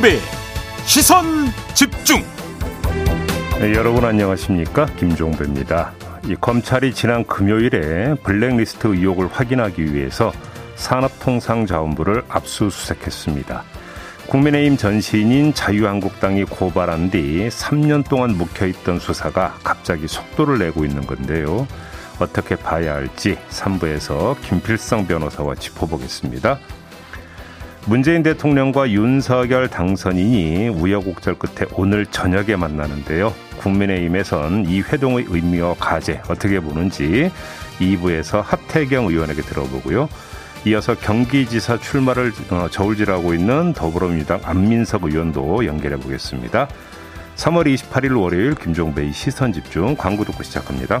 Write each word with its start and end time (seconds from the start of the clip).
김종배 0.00 0.18
시선 0.86 1.24
집중. 1.74 2.22
네, 3.60 3.74
여러분 3.74 4.04
안녕하십니까 4.04 4.86
김종배입니다. 4.96 5.92
이 6.24 6.34
검찰이 6.34 6.94
지난 6.94 7.24
금요일에 7.24 8.14
블랙리스트 8.22 8.88
의혹을 8.88 9.28
확인하기 9.28 9.94
위해서 9.94 10.32
산업통상자원부를 10.76 12.24
압수수색했습니다. 12.28 13.62
국민의힘 14.28 14.78
전신인 14.78 15.52
자유한국당이 15.52 16.44
고발한 16.44 17.10
뒤 17.10 17.48
3년 17.48 18.08
동안 18.08 18.30
묵혀있던 18.38 18.98
수사가 18.98 19.58
갑자기 19.62 20.08
속도를 20.08 20.58
내고 20.58 20.84
있는 20.84 21.06
건데요. 21.06 21.66
어떻게 22.18 22.56
봐야 22.56 22.94
할지 22.94 23.36
3부에서 23.50 24.40
김필성 24.42 25.06
변호사와 25.06 25.56
짚어보겠습니다. 25.56 26.58
문재인 27.86 28.22
대통령과 28.22 28.90
윤석열 28.90 29.68
당선인이 29.68 30.68
우여곡절 30.68 31.36
끝에 31.38 31.66
오늘 31.72 32.06
저녁에 32.06 32.54
만나는데요. 32.56 33.34
국민의힘에선 33.58 34.66
이 34.68 34.80
회동의 34.80 35.26
의미와 35.28 35.74
과제 35.78 36.20
어떻게 36.28 36.60
보는지 36.60 37.30
2부에서 37.78 38.42
하태경 38.42 39.06
의원에게 39.06 39.42
들어보고요. 39.42 40.08
이어서 40.66 40.94
경기지사 40.94 41.78
출마를 41.78 42.32
어, 42.50 42.68
저울질하고 42.70 43.32
있는 43.32 43.72
더불어민주당 43.72 44.40
안민석 44.44 45.04
의원도 45.04 45.64
연결해 45.64 45.96
보겠습니다. 45.96 46.68
3월 47.36 47.74
28일 47.74 48.20
월요일 48.20 48.54
김종배의 48.54 49.12
시선 49.14 49.54
집중 49.54 49.96
광고 49.96 50.24
듣고 50.24 50.42
시작합니다. 50.42 51.00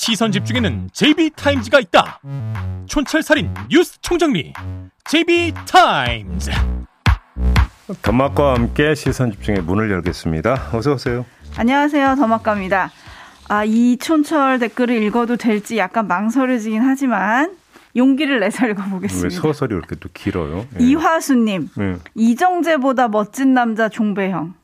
시선 0.00 0.30
집중에는 0.30 0.90
JB타임즈가 0.92 1.80
있다. 1.80 2.20
촌철살인 2.86 3.52
뉴스 3.68 4.00
총정리 4.00 4.52
JB타임즈. 5.04 6.52
더마과 8.02 8.54
함께 8.54 8.94
시선 8.94 9.32
집중의 9.32 9.62
문을 9.62 9.90
열겠습니다. 9.90 10.70
어서 10.72 10.92
오세요. 10.92 11.26
안녕하세요. 11.56 12.14
더마과입니다. 12.14 12.92
아, 13.48 13.64
이 13.64 13.96
촌철 13.98 14.60
댓글을 14.60 15.02
읽어도 15.02 15.34
될지 15.36 15.78
약간 15.78 16.06
망설여지긴 16.06 16.80
하지만 16.80 17.56
용기를 17.96 18.38
내서 18.38 18.68
읽어보겠습니다. 18.68 19.24
왜 19.24 19.30
서설이 19.30 19.74
이렇게 19.74 19.96
또 19.96 20.08
길어요? 20.14 20.64
예. 20.78 20.84
이화수님, 20.84 21.70
예. 21.80 21.96
이정재보다 22.14 23.08
멋진 23.08 23.52
남자 23.52 23.88
종배형. 23.88 24.54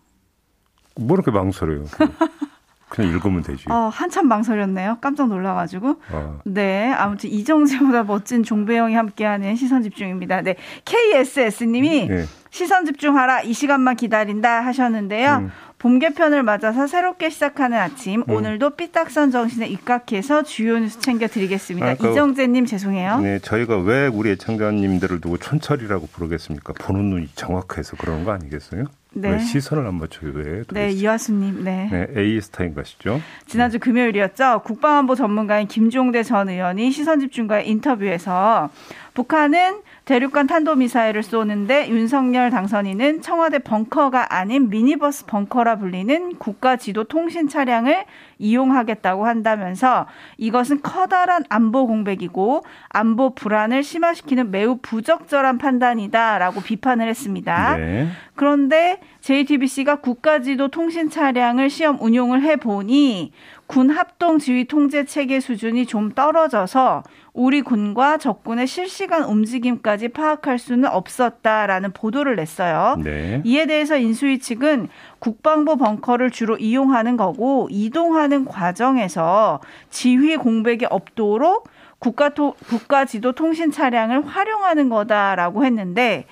뭐 0.95 1.17
이렇게 1.17 1.33
망설여요? 1.33 1.87
그냥 2.95 3.11
읽으면 3.11 3.43
되지. 3.43 3.65
어, 3.69 3.91
한참 3.93 4.29
망설였네요. 4.29 4.99
깜짝 5.01 5.29
놀라가지고. 5.29 5.97
아. 6.13 6.39
네, 6.45 6.93
아무튼 6.93 7.29
이정재보다 7.31 8.05
멋진 8.05 8.45
종배형이 8.45 8.95
함께하는 8.95 9.57
시선 9.57 9.83
집중입니다. 9.83 10.43
네, 10.43 10.55
KSS님이 10.85 12.09
네. 12.09 12.25
시선 12.51 12.85
집중하라 12.85 13.43
이 13.43 13.53
시간만 13.53 13.97
기다린다 13.97 14.65
하셨는데요. 14.65 15.39
음. 15.39 15.51
봄 15.79 15.99
개편을 15.99 16.45
맞아서 16.45 16.87
새롭게 16.87 17.31
시작하는 17.31 17.79
아침 17.79 18.23
음. 18.29 18.31
오늘도 18.31 18.71
삐딱선 18.71 19.33
정신에 19.33 19.67
입각해서 19.67 20.45
주요 20.45 20.79
뉴스 20.79 21.01
챙겨드리겠습니다. 21.01 21.87
아, 21.87 21.95
그, 21.97 22.13
이정재님 22.13 22.65
죄송해요. 22.65 23.21
네, 23.21 23.41
저희가 23.41 23.79
왜 23.79 24.07
우리 24.07 24.31
애청자님들을 24.31 25.21
두고 25.21 25.39
촌철이라고 25.39 26.07
부르겠습니까? 26.07 26.75
보는 26.75 27.11
눈이 27.11 27.31
정확해서 27.35 27.97
그런 27.97 28.25
거 28.25 28.31
아니겠어요? 28.31 28.85
네. 29.15 29.31
왜 29.31 29.39
시선을 29.39 29.87
안 29.87 29.95
맞춰요? 29.95 30.33
왜? 30.35 30.63
네, 30.73 30.91
이화수님. 30.91 31.65
네. 31.65 31.89
네, 31.91 32.07
A 32.17 32.41
스타인 32.41 32.75
것이죠. 32.75 33.21
지난주 33.47 33.79
금요일이었죠. 33.79 34.63
국방안보 34.65 35.15
전문가인 35.15 35.69
김종대 35.69 36.23
전 36.23 36.49
의원이 36.49 36.91
시선 36.91 37.21
집중과의 37.21 37.69
인터뷰에서 37.69 38.71
북한은 39.15 39.81
대륙간 40.05 40.47
탄도미사일을 40.47 41.23
쏘는데 41.23 41.89
윤석열 41.89 42.51
당선인은 42.51 43.23
청와대 43.23 43.59
벙커가 43.59 44.35
아닌 44.35 44.69
미니버스 44.69 45.25
벙커라 45.25 45.77
불리는 45.77 46.37
국가 46.37 46.77
지도 46.77 47.05
통신 47.05 47.49
차량을 47.49 48.05
이용하겠다고 48.39 49.27
한다면서 49.27 50.07
이것은 50.37 50.83
커다란 50.83 51.43
안보 51.49 51.87
공백이고 51.87 52.65
안보 52.91 53.35
불안을 53.35 53.83
심화시키는 53.83 54.51
매우 54.51 54.77
부적절한 54.83 55.57
판단이다라고 55.57 56.61
비판을 56.61 57.09
했습니다. 57.09 57.77
네. 57.79 58.09
그런데 58.35 59.01
JTBC가 59.23 60.01
국가 60.01 60.41
지도 60.41 60.69
통신 60.69 61.09
차량을 61.09 61.71
시험 61.71 61.97
운용을 61.99 62.43
해 62.43 62.57
보니 62.57 63.33
군 63.67 63.91
합동 63.91 64.39
지휘 64.39 64.67
통제 64.67 65.05
체계 65.05 65.41
수준이 65.41 65.87
좀 65.87 66.13
떨어져서 66.13 67.03
우리 67.33 67.63
군과 67.63 68.19
적군의 68.19 68.67
실시간 68.67 69.25
움직임까지 69.25 70.09
파악할 70.09 70.59
수는 70.59 70.89
없었다라는 70.89 71.93
보도를 71.93 72.37
냈어요. 72.37 72.97
네. 73.03 73.43
이에 73.45 73.67
대해서 73.67 73.97
인수위 73.97 74.39
측은 74.39 74.89
국방부 75.19 75.77
벙커를 75.77 76.31
주로 76.31 76.57
이용하는 76.57 77.17
거고 77.17 77.69
이동하는 77.71 78.45
과정에서 78.45 79.61
지휘 79.91 80.37
공백이 80.37 80.87
없도록 80.91 81.69
국가 81.99 82.29
토, 82.29 82.55
국가 82.69 83.07
지도 83.07 83.33
통신 83.33 83.71
차량을 83.71 84.27
활용하는 84.27 84.91
거다라고 84.91 85.65
했는데 85.65 86.27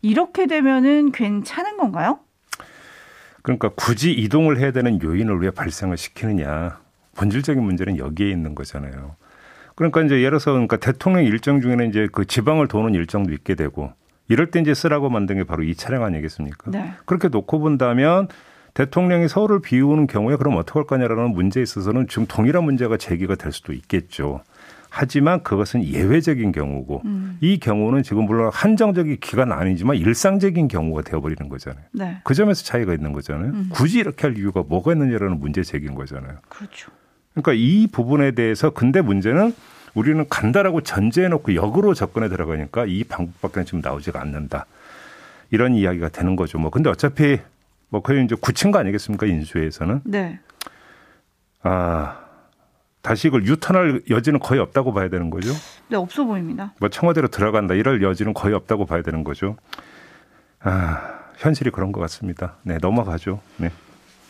이렇게 0.00 0.46
되면은 0.46 1.10
괜찮은 1.12 1.76
건가요? 1.76 2.20
그러니까 3.48 3.70
굳이 3.70 4.12
이동을 4.12 4.58
해야 4.58 4.72
되는 4.72 5.02
요인을 5.02 5.40
왜 5.40 5.50
발생을 5.50 5.96
시키느냐. 5.96 6.80
본질적인 7.16 7.62
문제는 7.62 7.96
여기에 7.96 8.30
있는 8.30 8.54
거잖아요. 8.54 9.16
그러니까 9.74 10.02
이제 10.02 10.16
예를 10.16 10.32
들어서 10.32 10.52
그러니까 10.52 10.76
대통령 10.76 11.24
일정 11.24 11.62
중에는 11.62 11.88
이제 11.88 12.08
그 12.12 12.26
지방을 12.26 12.68
도는 12.68 12.94
일정도 12.94 13.32
있게 13.32 13.54
되고 13.54 13.92
이럴 14.28 14.50
때 14.50 14.60
이제 14.60 14.74
쓰라고 14.74 15.08
만든 15.08 15.36
게 15.36 15.44
바로 15.44 15.62
이 15.62 15.74
차량 15.74 16.04
아니겠습니까? 16.04 16.70
네. 16.70 16.92
그렇게 17.06 17.28
놓고 17.28 17.58
본다면 17.60 18.28
대통령이 18.74 19.28
서울을 19.28 19.62
비우는 19.62 20.08
경우에 20.08 20.36
그럼 20.36 20.56
어떡할 20.56 20.86
거냐라는 20.86 21.30
문제에 21.30 21.62
있어서는 21.62 22.06
지금 22.08 22.26
동일한 22.28 22.64
문제가 22.64 22.98
제기가 22.98 23.34
될 23.36 23.52
수도 23.52 23.72
있겠죠. 23.72 24.42
하지만 24.90 25.42
그것은 25.42 25.84
예외적인 25.84 26.52
경우고 26.52 27.02
음. 27.04 27.38
이 27.40 27.58
경우는 27.58 28.02
지금 28.02 28.24
물론 28.24 28.50
한정적인 28.52 29.18
기간 29.20 29.52
아니지만 29.52 29.96
일상적인 29.96 30.68
경우가 30.68 31.02
되어버리는 31.02 31.48
거잖아요. 31.48 31.84
네. 31.92 32.20
그 32.24 32.34
점에서 32.34 32.64
차이가 32.64 32.94
있는 32.94 33.12
거잖아요. 33.12 33.50
음. 33.50 33.68
굳이 33.70 33.98
이렇게 33.98 34.26
할 34.26 34.36
이유가 34.36 34.62
뭐가 34.66 34.92
있느냐라는 34.92 35.40
문제 35.40 35.62
제기인 35.62 35.94
거잖아요. 35.94 36.38
그렇죠. 36.48 36.90
그러니까 37.32 37.52
이 37.54 37.86
부분에 37.86 38.32
대해서 38.32 38.70
근데 38.70 39.00
문제는 39.00 39.54
우리는 39.94 40.24
간다라고 40.28 40.80
전제해놓고 40.80 41.54
역으로 41.54 41.94
접근해 41.94 42.28
들어가니까 42.28 42.86
이 42.86 43.04
방법밖에 43.04 43.64
지금 43.64 43.80
나오지가 43.82 44.20
않는다. 44.20 44.66
이런 45.50 45.74
이야기가 45.74 46.08
되는 46.08 46.36
거죠. 46.36 46.58
뭐 46.58 46.70
근데 46.70 46.90
어차피 46.90 47.38
뭐 47.88 48.02
거의 48.02 48.24
이제 48.24 48.36
굳힌 48.38 48.70
거 48.70 48.78
아니겠습니까 48.78 49.26
인수회에서는. 49.26 50.02
네. 50.04 50.40
아 51.62 52.27
다시 53.02 53.28
이걸 53.28 53.46
유턴할 53.46 54.02
여지는 54.10 54.40
거의 54.40 54.60
없다고 54.60 54.92
봐야 54.92 55.08
되는 55.08 55.30
거죠. 55.30 55.52
네, 55.88 55.96
없어 55.96 56.24
보입니다. 56.24 56.72
뭐 56.80 56.88
청와대로 56.88 57.28
들어간다 57.28 57.74
이럴 57.74 58.02
여지는 58.02 58.34
거의 58.34 58.54
없다고 58.54 58.86
봐야 58.86 59.02
되는 59.02 59.24
거죠. 59.24 59.56
아, 60.60 61.18
현실이 61.36 61.70
그런 61.70 61.92
것 61.92 62.00
같습니다. 62.00 62.56
네, 62.62 62.78
넘어가죠. 62.80 63.40
네. 63.56 63.70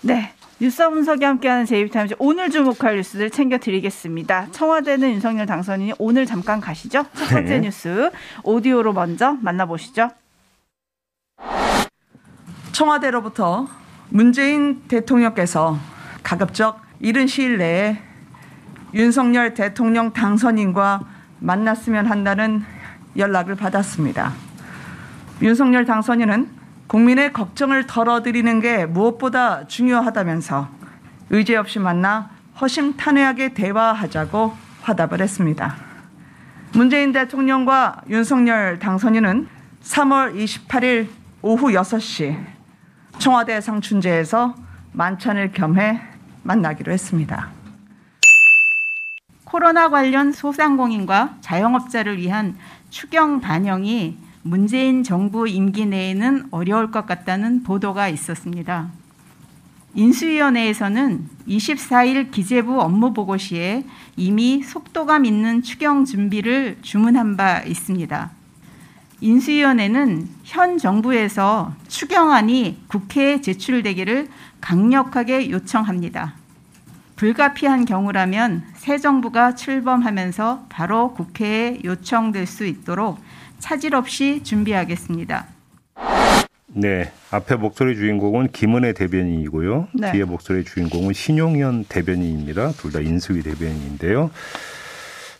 네. 0.02 0.32
뉴스 0.60 0.88
분석이 0.90 1.24
함께하는 1.24 1.66
제이비타임즈 1.66 2.16
오늘 2.18 2.50
주목할 2.50 2.96
뉴스들 2.96 3.30
챙겨드리겠습니다. 3.30 4.48
청와대는 4.50 5.12
윤석열 5.12 5.46
당선인이 5.46 5.94
오늘 5.98 6.26
잠깐 6.26 6.60
가시죠. 6.60 7.04
첫 7.14 7.28
번째 7.28 7.42
네. 7.42 7.60
뉴스 7.60 8.10
오디오로 8.42 8.92
먼저 8.92 9.34
만나보시죠. 9.40 10.10
청와대로부터 12.72 13.68
문재인 14.08 14.82
대통령께서 14.88 15.78
가급적 16.24 16.80
이른 16.98 17.28
시일 17.28 17.58
내에 17.58 18.07
윤석열 18.94 19.54
대통령 19.54 20.12
당선인과 20.12 21.00
만났으면 21.40 22.06
한다는 22.06 22.64
연락을 23.16 23.54
받았습니다. 23.54 24.32
윤석열 25.42 25.84
당선인은 25.84 26.48
국민의 26.86 27.32
걱정을 27.32 27.86
덜어드리는 27.86 28.60
게 28.60 28.86
무엇보다 28.86 29.66
중요하다면서 29.66 30.68
의제 31.30 31.56
없이 31.56 31.78
만나 31.78 32.30
허심탄회하게 32.60 33.54
대화하자고 33.54 34.56
화답을 34.82 35.20
했습니다. 35.20 35.76
문재인 36.72 37.12
대통령과 37.12 38.02
윤석열 38.08 38.78
당선인은 38.78 39.48
3월 39.82 40.34
28일 40.34 41.08
오후 41.42 41.68
6시 41.68 42.36
청와대 43.18 43.60
상춘제에서 43.60 44.54
만찬을 44.92 45.52
겸해 45.52 46.00
만나기로 46.42 46.92
했습니다. 46.92 47.57
코로나 49.48 49.88
관련 49.88 50.30
소상공인과 50.30 51.38
자영업자를 51.40 52.18
위한 52.18 52.54
추경 52.90 53.40
반영이 53.40 54.18
문재인 54.42 55.02
정부 55.02 55.48
임기 55.48 55.86
내에는 55.86 56.48
어려울 56.50 56.90
것 56.90 57.06
같다는 57.06 57.62
보도가 57.62 58.08
있었습니다. 58.10 58.90
인수위원회에서는 59.94 61.26
24일 61.48 62.30
기재부 62.30 62.78
업무 62.78 63.14
보고 63.14 63.38
시에 63.38 63.84
이미 64.16 64.62
속도감 64.62 65.24
있는 65.24 65.62
추경 65.62 66.04
준비를 66.04 66.76
주문한 66.82 67.38
바 67.38 67.62
있습니다. 67.62 68.30
인수위원회는 69.22 70.28
현 70.44 70.76
정부에서 70.76 71.72
추경안이 71.88 72.82
국회에 72.88 73.40
제출되기를 73.40 74.28
강력하게 74.60 75.50
요청합니다. 75.50 76.37
불가피한 77.18 77.84
경우라면 77.84 78.62
새 78.74 78.96
정부가 78.96 79.56
출범하면서 79.56 80.66
바로 80.68 81.14
국회에 81.14 81.78
요청될 81.84 82.46
수 82.46 82.64
있도록 82.64 83.18
차질 83.58 83.96
없이 83.96 84.44
준비하겠습니다. 84.44 85.46
네, 86.68 87.10
앞에 87.32 87.56
목소리 87.56 87.96
주인공은 87.96 88.52
김은혜 88.52 88.92
대변인이고요. 88.92 89.88
네. 89.94 90.12
뒤에 90.12 90.24
목소리 90.24 90.64
주인공은 90.64 91.12
신용현 91.12 91.86
대변인입니다. 91.88 92.70
둘 92.72 92.92
다 92.92 93.00
인수위 93.00 93.42
대변인인데요. 93.42 94.30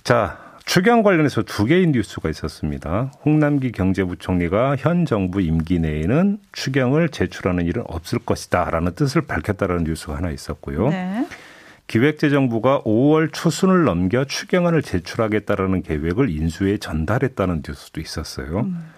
자, 0.03 0.37
추경 0.65 1.05
관련해서 1.05 1.43
두 1.43 1.65
개의 1.65 1.87
뉴스가 1.87 2.29
있었습니다. 2.29 3.13
홍남기 3.25 3.71
경제부총리가 3.71 4.77
현 4.79 5.07
정부 5.07 5.41
임기 5.41 5.79
내에는 5.79 6.39
추경을 6.51 7.11
제출하는 7.11 7.67
일은 7.67 7.85
없을 7.87 8.19
것이다라는 8.19 8.97
뜻을 8.97 9.23
밝혔다라는 9.23 9.85
뉴스가 9.85 10.17
하나 10.17 10.31
있었고요. 10.31 10.89
네. 10.89 11.25
기획재정부가 11.89 12.83
5월 12.83 13.31
초순을 13.33 13.85
넘겨 13.85 14.25
추경안을 14.25 14.83
제출하겠다라는 14.83 15.83
계획을 15.83 16.31
인수에 16.31 16.79
전달했다는 16.79 17.63
뉴스도 17.67 18.01
있었어요. 18.01 18.61
음. 18.61 18.93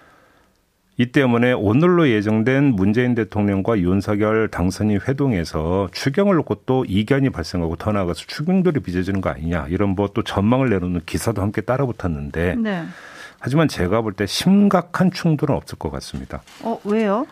이 0.97 1.07
때문에 1.13 1.53
오늘로 1.53 2.11
예정된 2.11 2.65
문재인 2.75 3.15
대통령과 3.15 3.79
윤석열 3.79 4.49
당선인 4.49 5.01
회동에서 5.09 5.89
추경을 5.93 6.37
놓고 6.37 6.65
또 6.67 6.85
이견이 6.87 7.31
발생하고 7.31 7.77
더 7.77 7.93
나아가서 7.93 8.25
추경들이 8.27 8.81
빚어지는 8.81 9.23
거 9.23 9.31
아니냐 9.31 9.69
이런 9.71 9.91
뭐 9.91 10.09
또 10.13 10.23
전망을 10.23 10.69
내놓는 10.69 11.03
기사도 11.07 11.41
함께 11.41 11.63
따라붙었는데 11.63 12.57
네. 12.57 12.85
하지만 13.39 13.69
제가 13.69 14.03
볼 14.03 14.13
때 14.13 14.27
심각한 14.27 15.11
충돌은 15.11 15.55
없을 15.57 15.79
것 15.79 15.91
같습니다. 15.91 16.43
어 16.63 16.79
왜요? 16.85 17.27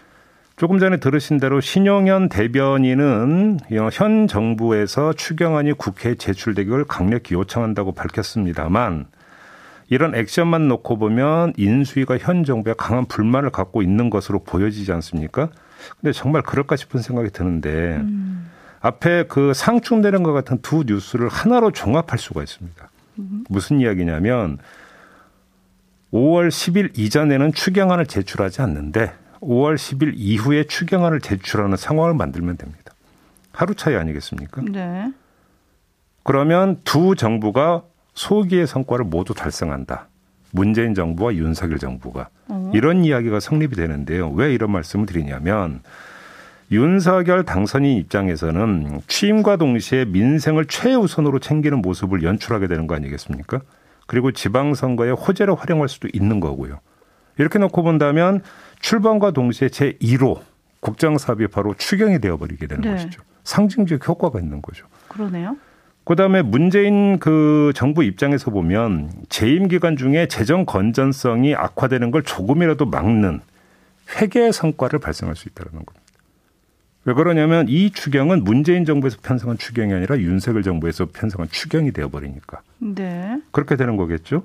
조금 0.59 0.81
전에 0.81 0.97
들으신 0.97 1.39
대로 1.39 1.61
신용현 1.61 2.31
대변인은 2.31 3.61
현 3.93 4.27
정부에서 4.27 5.13
추경안이 5.13 5.75
국회에 5.75 6.17
제출되기를 6.17 6.85
강력히 6.87 7.35
요청한다고 7.37 7.93
밝혔습니다만 7.93 9.07
이런 9.89 10.17
액션만 10.17 10.67
놓고 10.67 10.99
보면 10.99 11.53
인수위가 11.57 12.19
현 12.19 12.43
정부에 12.43 12.75
강한 12.77 13.07
불만을 13.07 13.51
갖고 13.51 13.83
있는 13.83 14.11
것으로 14.11 14.43
보여지지 14.43 14.91
않습니까? 14.93 15.49
근데 16.01 16.13
정말 16.13 16.43
그럴까 16.43 16.75
싶은 16.75 17.03
생각이 17.03 17.31
드는데 17.31 17.99
음. 17.99 18.51
앞에 18.81 19.27
그 19.29 19.55
상충되는 19.55 20.25
것 20.25 20.33
같은 20.33 20.59
두 20.61 20.83
뉴스를 20.85 21.29
하나로 21.29 21.71
종합할 21.71 22.19
수가 22.19 22.43
있습니다. 22.43 22.91
음. 23.21 23.45
무슨 23.49 23.79
이야기냐면 23.79 24.59
5월 26.13 26.49
10일 26.49 26.99
이전에는 26.99 27.53
추경안을 27.53 28.07
제출하지 28.07 28.61
않는데 28.63 29.13
5월 29.41 29.77
10일 29.77 30.13
이후에 30.17 30.65
추경안을 30.65 31.21
제출하는 31.21 31.77
상황을 31.77 32.15
만들면 32.15 32.57
됩니다. 32.57 32.93
하루 33.53 33.75
차이 33.75 33.97
아니겠습니까? 33.97 34.63
네. 34.71 35.13
그러면 36.23 36.81
두 36.85 37.15
정부가 37.15 37.83
소기의 38.15 38.67
성과를 38.67 39.05
모두 39.05 39.35
달성한다. 39.35 40.09
문재인 40.51 40.95
정부와 40.95 41.35
윤석열 41.35 41.79
정부가 41.79 42.29
어. 42.49 42.71
이런 42.75 43.05
이야기가 43.05 43.41
성립이 43.41 43.75
되는데요. 43.75 44.31
왜 44.31 44.53
이런 44.53 44.71
말씀을 44.73 45.07
드리냐면 45.07 45.81
윤석열 46.71 47.45
당선인 47.45 47.97
입장에서는 47.97 49.01
취임과 49.09 49.57
동시에 49.57 50.05
민생을 50.07 50.67
최우선으로 50.67 51.39
챙기는 51.39 51.81
모습을 51.81 52.23
연출하게 52.23 52.67
되는 52.67 52.87
거 52.87 52.95
아니겠습니까? 52.95 53.61
그리고 54.07 54.33
지방선거에 54.33 55.11
호재로 55.11 55.55
활용할 55.55 55.89
수도 55.89 56.09
있는 56.13 56.41
거고요. 56.41 56.81
이렇게 57.39 57.59
놓고 57.59 57.83
본다면 57.83 58.43
출범과 58.81 59.33
동시에 59.33 59.69
제 59.69 59.93
1호 60.01 60.41
국정 60.81 61.19
사업이 61.19 61.49
바로 61.49 61.75
추경이 61.77 62.21
되어버리게 62.21 62.67
되는 62.67 62.83
네. 62.83 62.91
것이죠. 62.93 63.23
상징적 63.45 64.07
효과가 64.09 64.41
있는 64.41 64.63
거죠. 64.63 64.87
그러네요. 65.09 65.57
그다음에 66.05 66.41
문재인 66.41 67.19
그 67.19 67.73
정부 67.75 68.03
입장에서 68.03 68.51
보면 68.51 69.11
재임 69.29 69.69
기간 69.69 69.97
중에 69.97 70.27
재정 70.27 70.65
건전성이 70.65 71.55
악화되는 71.55 72.11
걸 72.11 72.23
조금이라도 72.23 72.87
막는 72.87 73.41
회계 74.17 74.51
성과를 74.51 75.01
발생할 75.01 75.37
수 75.37 75.49
있다는 75.49 75.73
겁니다. 75.73 75.93
왜 77.05 77.15
그러냐면 77.15 77.67
이 77.69 77.91
추경은 77.91 78.45
문재인 78.45 78.85
정부에서 78.85 79.19
편성한 79.23 79.59
추경이 79.59 79.93
아니라 79.93 80.19
윤석열 80.19 80.63
정부에서 80.63 81.07
편성한 81.13 81.49
추경이 81.51 81.93
되어버리니까. 81.93 82.61
네. 82.79 83.41
그렇게 83.51 83.77
되는 83.77 83.97
거겠죠. 83.97 84.45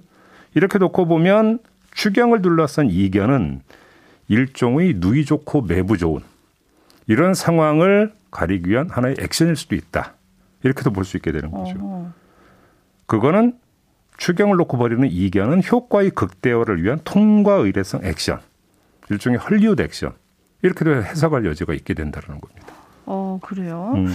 이렇게 0.56 0.80
놓고 0.80 1.06
보면 1.08 1.60
추경을 1.94 2.42
둘러싼 2.42 2.90
이견은 2.90 3.62
일종의 4.28 4.96
누이 4.98 5.26
좋고 5.26 5.64
매부 5.64 5.98
좋은 5.98 6.22
이런 7.08 7.34
상황을 7.34 8.14
가리기 8.32 8.70
위한 8.70 8.90
하나의 8.90 9.16
액션일 9.20 9.56
수도 9.56 9.76
있다. 9.76 10.14
이렇게도 10.64 10.92
볼 10.92 11.04
수 11.04 11.18
있게 11.18 11.32
되는 11.32 11.52
거죠. 11.52 11.76
어 11.80 12.14
그거는 13.06 13.58
추경을 14.18 14.56
놓고 14.58 14.78
벌이는 14.78 15.10
이견은 15.12 15.62
효과의 15.70 16.12
극대화를 16.12 16.84
위한 16.84 17.00
통과 17.04 17.56
의례성 17.56 18.02
액션, 18.06 18.40
일종의 19.10 19.40
헐리우드 19.40 19.82
액션 19.82 20.14
이렇게도 20.62 21.04
해석할 21.04 21.46
여지가 21.46 21.74
있게 21.74 21.94
된다는 21.94 22.40
겁니다. 22.40 22.74
어 23.06 23.40
그래요. 23.44 23.92
음. 23.96 24.08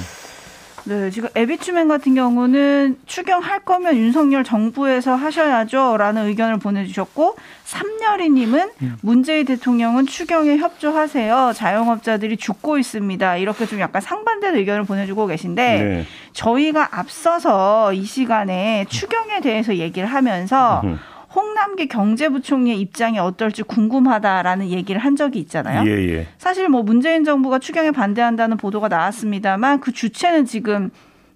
네, 0.88 1.10
지금 1.10 1.28
에비추맨 1.34 1.86
같은 1.86 2.14
경우는 2.14 2.96
추경할 3.04 3.60
거면 3.60 3.94
윤석열 3.96 4.42
정부에서 4.42 5.14
하셔야죠 5.14 5.98
라는 5.98 6.24
의견을 6.26 6.58
보내주셨고 6.58 7.36
삼열이님은 7.64 8.70
음. 8.80 8.96
문재인 9.02 9.44
대통령은 9.44 10.06
추경에 10.06 10.56
협조하세요. 10.56 11.52
자영업자들이 11.54 12.38
죽고 12.38 12.78
있습니다. 12.78 13.36
이렇게 13.36 13.66
좀 13.66 13.80
약간 13.80 14.00
상반된 14.00 14.56
의견을 14.56 14.84
보내주고 14.84 15.26
계신데 15.26 15.82
네. 15.82 16.06
저희가 16.32 16.88
앞서서 16.92 17.92
이 17.92 18.04
시간에 18.04 18.86
추경에 18.88 19.42
대해서 19.42 19.76
얘기를 19.76 20.08
하면서. 20.08 20.82
음. 21.28 21.34
홍남기 21.34 21.88
경제부총리의 21.88 22.80
입장이 22.80 23.18
어떨지 23.18 23.62
궁금하다라는 23.62 24.70
얘기를 24.70 25.00
한 25.00 25.16
적이 25.16 25.40
있잖아요. 25.40 25.88
예, 25.88 26.08
예. 26.08 26.26
사실 26.38 26.68
뭐 26.68 26.82
문재인 26.82 27.24
정부가 27.24 27.58
추경에 27.58 27.90
반대한다는 27.90 28.56
보도가 28.56 28.88
나왔습니다만 28.88 29.80
그 29.80 29.92
주체는 29.92 30.46
지금 30.46 30.90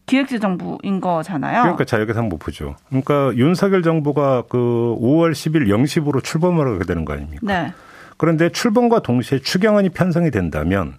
기획재정부인 0.06 1.00
거잖아요. 1.00 1.62
그러니까 1.62 1.84
자유계산 1.84 2.28
못 2.28 2.38
보죠. 2.38 2.76
그러니까 2.88 3.32
윤석열 3.36 3.82
정부가 3.82 4.44
그 4.48 4.58
5월 5.00 5.32
10일 5.32 5.68
0시부로 5.68 6.22
출범을 6.22 6.74
하게 6.74 6.84
되는 6.84 7.04
거 7.04 7.12
아닙니까? 7.12 7.40
네. 7.42 7.72
그런데 8.16 8.50
출범과 8.50 9.00
동시에 9.00 9.38
추경안이 9.40 9.90
편성이 9.90 10.30
된다면 10.30 10.94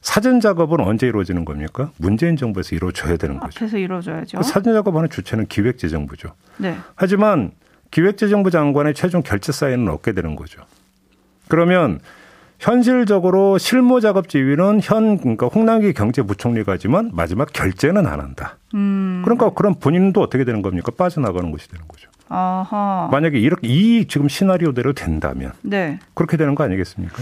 사전 0.00 0.40
작업은 0.40 0.80
언제 0.80 1.06
이루어지는 1.06 1.44
겁니까? 1.44 1.90
문재인 1.96 2.36
정부에서 2.36 2.76
이루어져야 2.76 3.16
되는 3.16 3.38
거죠. 3.40 3.64
앞에서 3.64 3.78
이루어져야죠. 3.78 4.38
그 4.38 4.44
사전 4.44 4.74
작업하는 4.74 5.08
주체는 5.08 5.46
기획재정부죠. 5.46 6.34
네. 6.58 6.76
하지만 6.94 7.52
기획재정부 7.94 8.50
장관의 8.50 8.92
최종 8.94 9.22
결재 9.22 9.52
사인은 9.52 9.88
얻게 9.88 10.10
되는 10.10 10.34
거죠. 10.34 10.60
그러면 11.46 12.00
현실적으로 12.58 13.56
실무 13.56 14.00
작업 14.00 14.28
지휘는 14.28 14.80
현 14.82 15.18
그러니까 15.18 15.46
홍남기 15.46 15.92
경제부총리가지만 15.92 17.12
마지막 17.14 17.52
결재는 17.52 18.08
안 18.08 18.18
한다. 18.18 18.56
음. 18.74 19.22
그러니까 19.24 19.50
그럼 19.50 19.76
본인도 19.76 20.20
어떻게 20.20 20.44
되는 20.44 20.60
겁니까? 20.60 20.90
빠져나가는 20.96 21.48
것이 21.52 21.68
되는 21.68 21.86
거죠. 21.86 22.10
아하. 22.28 23.08
만약에 23.12 23.38
이렇게 23.38 23.68
이 23.68 24.08
지금 24.08 24.28
시나리오대로 24.28 24.92
된다면 24.94 25.52
네. 25.62 26.00
그렇게 26.14 26.36
되는 26.36 26.56
거 26.56 26.64
아니겠습니까? 26.64 27.14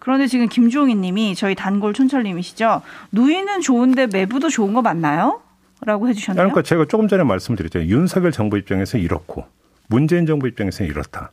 그런데 0.00 0.26
지금 0.26 0.48
김종희 0.48 0.96
님이 0.96 1.34
저희 1.34 1.54
단골 1.54 1.94
촌철님이시죠. 1.94 2.82
누이는 3.12 3.62
좋은데 3.62 4.06
매부도 4.08 4.50
좋은 4.50 4.74
거 4.74 4.82
맞나요? 4.82 5.40
라고 5.80 6.08
해주셨네요. 6.08 6.42
그러니까 6.42 6.60
제가 6.60 6.84
조금 6.90 7.08
전에 7.08 7.24
말씀드렸잖아요. 7.24 7.88
윤석열 7.88 8.32
정부 8.32 8.58
입장에서 8.58 8.98
이렇고 8.98 9.46
문재인 9.90 10.24
정부 10.24 10.48
입장에서는 10.48 10.90
이렇다. 10.90 11.32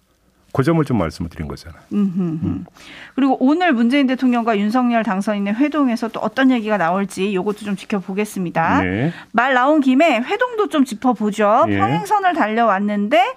그 0.52 0.64
점을 0.64 0.84
좀 0.84 0.98
말씀을 0.98 1.30
드린 1.30 1.48
거잖아요. 1.48 1.80
음. 1.94 2.66
그리고 3.16 3.38
오늘 3.40 3.74
문재인 3.74 4.08
대통령과 4.08 4.58
윤석열 4.58 5.04
당선인의 5.04 5.56
회동에서 5.56 6.08
또 6.08 6.20
어떤 6.20 6.50
얘기가 6.52 6.78
나올지 6.78 7.32
이것도 7.32 7.60
좀 7.60 7.76
지켜보겠습니다. 7.76 8.82
네. 8.82 9.14
말 9.32 9.54
나온 9.54 9.82
김에 9.82 10.20
회동도 10.20 10.70
좀 10.70 10.84
짚어보죠. 10.84 11.66
예. 11.70 11.78
평행선을 11.78 12.34
달려왔는데 12.34 13.36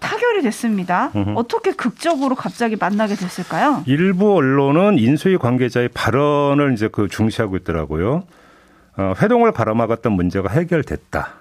타결이 0.00 0.42
됐습니다. 0.42 1.12
음흠. 1.14 1.34
어떻게 1.36 1.72
극적으로 1.72 2.34
갑자기 2.34 2.74
만나게 2.74 3.14
됐을까요? 3.14 3.84
일부 3.86 4.34
언론은 4.34 4.98
인수위 4.98 5.36
관계자의 5.36 5.90
발언을 5.90 6.72
이제 6.72 6.88
그 6.90 7.06
중시하고 7.06 7.56
있더라고요. 7.58 8.24
어, 8.96 9.14
회동을 9.22 9.52
가로막았던 9.52 10.12
문제가 10.12 10.48
해결됐다. 10.52 11.39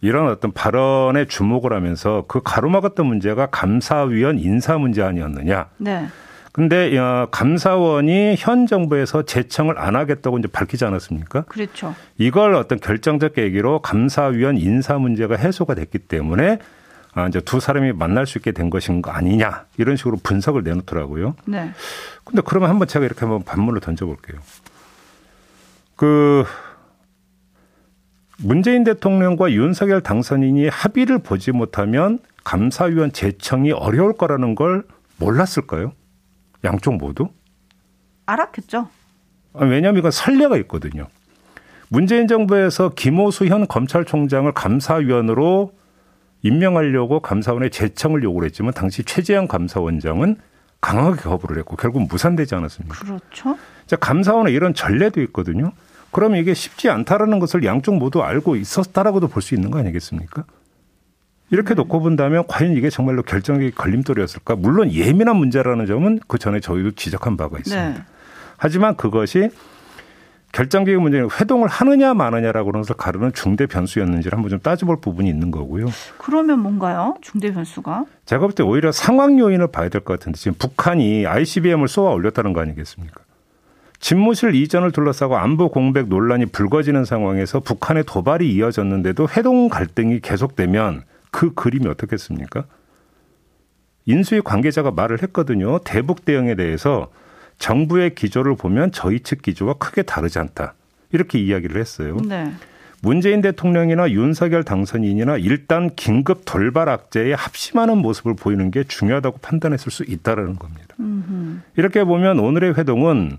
이런 0.00 0.28
어떤 0.28 0.52
발언에 0.52 1.26
주목을 1.26 1.72
하면서 1.72 2.24
그 2.28 2.40
가로막았던 2.44 3.06
문제가 3.06 3.46
감사위원 3.46 4.38
인사 4.38 4.76
문제 4.76 5.02
아니었느냐. 5.02 5.68
네. 5.78 6.06
근데 6.52 6.96
어, 6.96 7.26
감사원이 7.32 8.36
현 8.38 8.66
정부에서 8.66 9.24
재청을 9.24 9.76
안 9.78 9.96
하겠다고 9.96 10.38
이제 10.38 10.46
밝히지 10.46 10.84
않았습니까? 10.84 11.42
그렇죠. 11.42 11.96
이걸 12.16 12.54
어떤 12.54 12.78
결정적 12.78 13.34
계기로 13.34 13.80
감사위원 13.82 14.58
인사 14.58 14.96
문제가 14.98 15.36
해소가 15.36 15.74
됐기 15.74 15.98
때문에 15.98 16.58
아, 17.14 17.26
이제 17.26 17.40
두 17.40 17.58
사람이 17.58 17.92
만날 17.92 18.26
수 18.26 18.38
있게 18.38 18.52
된 18.52 18.70
것인 18.70 19.02
거 19.02 19.10
아니냐 19.10 19.64
이런 19.78 19.96
식으로 19.96 20.18
분석을 20.22 20.62
내놓더라고요. 20.62 21.34
네. 21.46 21.72
근데 22.24 22.42
그러면 22.44 22.70
한번 22.70 22.86
제가 22.86 23.04
이렇게 23.04 23.20
한번 23.20 23.42
반문을 23.42 23.80
던져볼게요. 23.80 24.38
그 25.96 26.44
문재인 28.38 28.84
대통령과 28.84 29.52
윤석열 29.52 30.00
당선인이 30.00 30.68
합의를 30.68 31.18
보지 31.18 31.52
못하면 31.52 32.18
감사위원 32.42 33.12
재청이 33.12 33.72
어려울 33.72 34.14
거라는 34.14 34.54
걸 34.54 34.84
몰랐을까요? 35.18 35.92
양쪽 36.64 36.96
모두? 36.96 37.28
알았겠죠. 38.26 38.88
아, 39.54 39.64
왜냐하면 39.64 39.98
이건 39.98 40.10
선례가 40.10 40.56
있거든요. 40.58 41.06
문재인 41.88 42.26
정부에서 42.26 42.90
김호수 42.90 43.46
현 43.46 43.66
검찰총장을 43.68 44.50
감사위원으로 44.52 45.72
임명하려고 46.42 47.20
감사원에 47.20 47.68
재청을 47.70 48.22
요구를 48.22 48.46
했지만 48.46 48.72
당시 48.74 49.04
최재형 49.04 49.46
감사원장은 49.48 50.36
강하게 50.80 51.22
거부를 51.22 51.58
했고 51.58 51.76
결국 51.76 52.06
무산되지 52.08 52.54
않았습니까? 52.54 52.98
그렇죠. 52.98 53.56
자, 53.86 53.96
감사원에 53.96 54.52
이런 54.52 54.74
전례도 54.74 55.22
있거든요. 55.22 55.72
그러면 56.14 56.38
이게 56.40 56.54
쉽지 56.54 56.88
않다라는 56.88 57.40
것을 57.40 57.64
양쪽 57.64 57.96
모두 57.98 58.22
알고 58.22 58.56
있었다라고도 58.56 59.28
볼 59.28 59.42
수 59.42 59.54
있는 59.54 59.70
거 59.70 59.78
아니겠습니까? 59.80 60.44
이렇게 61.50 61.74
놓고 61.74 62.00
본다면 62.00 62.44
과연 62.48 62.72
이게 62.76 62.88
정말로 62.88 63.22
결정의 63.22 63.70
걸림돌이었을까? 63.72 64.56
물론 64.56 64.90
예민한 64.92 65.36
문제라는 65.36 65.86
점은 65.86 66.20
그 66.26 66.38
전에 66.38 66.60
저희도 66.60 66.92
지적한 66.92 67.36
바가 67.36 67.58
있습니다. 67.58 67.88
네. 67.90 68.02
하지만 68.56 68.96
그것이 68.96 69.50
결정적인 70.52 71.02
문제는 71.02 71.28
회동을 71.40 71.66
하느냐 71.68 72.14
마느냐라고 72.14 72.68
하는 72.70 72.82
것을 72.82 72.94
가르는 72.96 73.32
중대 73.34 73.66
변수였는지를 73.66 74.36
한번 74.36 74.50
좀 74.50 74.60
따져볼 74.60 75.00
부분이 75.00 75.28
있는 75.28 75.50
거고요. 75.50 75.86
그러면 76.18 76.60
뭔가요? 76.60 77.16
중대 77.22 77.52
변수가? 77.52 78.04
제가 78.24 78.40
볼 78.46 78.52
때 78.54 78.62
오히려 78.62 78.92
상황 78.92 79.36
요인을 79.38 79.66
봐야 79.72 79.88
될 79.88 80.00
것 80.02 80.18
같은데 80.18 80.38
지금 80.38 80.56
북한이 80.56 81.26
ICBM을 81.26 81.88
쏘아 81.88 82.12
올렸다는 82.12 82.52
거 82.52 82.60
아니겠습니까? 82.60 83.20
집무실 84.04 84.54
이전을 84.54 84.92
둘러싸고 84.92 85.38
안보 85.38 85.70
공백 85.70 86.08
논란이 86.08 86.44
불거지는 86.44 87.06
상황에서 87.06 87.60
북한의 87.60 88.04
도발이 88.04 88.52
이어졌는데도 88.52 89.28
회동 89.34 89.70
갈등이 89.70 90.20
계속되면 90.20 91.04
그 91.30 91.54
그림이 91.54 91.88
어떻겠습니까? 91.88 92.66
인수위 94.04 94.42
관계자가 94.42 94.90
말을 94.90 95.22
했거든요. 95.22 95.78
대북 95.78 96.26
대응에 96.26 96.54
대해서 96.54 97.10
정부의 97.58 98.14
기조를 98.14 98.56
보면 98.56 98.92
저희 98.92 99.20
측 99.20 99.40
기조와 99.40 99.76
크게 99.78 100.02
다르지 100.02 100.38
않다. 100.38 100.74
이렇게 101.10 101.38
이야기를 101.38 101.80
했어요. 101.80 102.18
네. 102.28 102.52
문재인 103.00 103.40
대통령이나 103.40 104.10
윤석열 104.10 104.64
당선인이나 104.64 105.38
일단 105.38 105.88
긴급 105.96 106.42
돌발 106.44 106.90
악재에 106.90 107.32
합심하는 107.32 107.96
모습을 107.96 108.34
보이는 108.36 108.70
게 108.70 108.84
중요하다고 108.84 109.38
판단했을 109.38 109.90
수 109.90 110.04
있다라는 110.06 110.56
겁니다. 110.56 110.94
음흠. 111.00 111.60
이렇게 111.78 112.04
보면 112.04 112.38
오늘의 112.38 112.76
회동은 112.76 113.38